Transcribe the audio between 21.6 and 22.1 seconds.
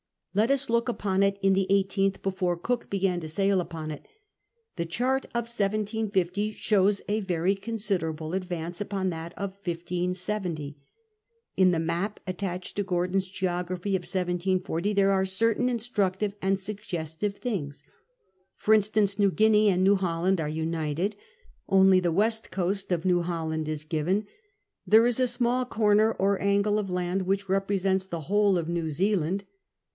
Only